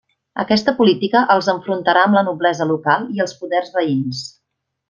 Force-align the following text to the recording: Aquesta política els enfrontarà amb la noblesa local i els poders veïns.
Aquesta 0.43 0.71
política 0.79 1.21
els 1.35 1.51
enfrontarà 1.53 2.05
amb 2.07 2.19
la 2.21 2.25
noblesa 2.31 2.69
local 2.73 3.07
i 3.19 3.25
els 3.27 3.39
poders 3.43 3.73
veïns. 3.81 4.27